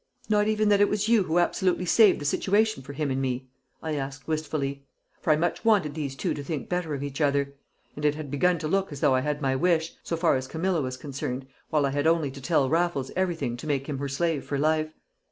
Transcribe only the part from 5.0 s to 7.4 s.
for I much wanted these two to think better of each